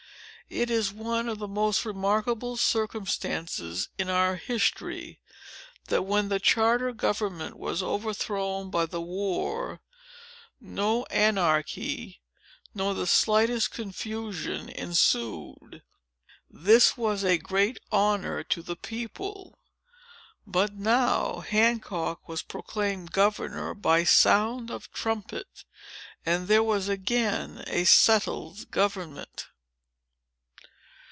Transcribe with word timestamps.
It 0.53 0.69
is 0.69 0.91
one 0.91 1.29
of 1.29 1.39
the 1.39 1.47
most 1.47 1.85
remarkable 1.85 2.57
circumstances 2.57 3.87
in 3.97 4.09
our 4.09 4.35
history, 4.35 5.21
that, 5.87 6.01
when 6.01 6.27
the 6.27 6.41
charter 6.41 6.91
government 6.91 7.57
was 7.57 7.81
overthrown 7.81 8.69
by 8.69 8.85
the 8.85 8.99
war, 8.99 9.79
no 10.59 11.05
anarchy, 11.05 12.19
nor 12.73 12.93
the 12.93 13.07
slightest 13.07 13.71
confusion 13.71 14.67
ensued. 14.67 15.83
This 16.49 16.97
was 16.97 17.23
a 17.23 17.37
great 17.37 17.77
honor 17.89 18.43
to 18.43 18.61
the 18.61 18.75
people. 18.75 19.57
But 20.45 20.73
now, 20.73 21.39
Hancock 21.39 22.27
was 22.27 22.41
proclaimed 22.41 23.13
governor 23.13 23.73
by 23.73 24.03
sound 24.03 24.69
of 24.69 24.91
trumpet; 24.91 25.63
and 26.25 26.49
there 26.49 26.61
was 26.61 26.89
again 26.89 27.63
a 27.67 27.85
settled 27.85 28.69
government." 28.69 29.47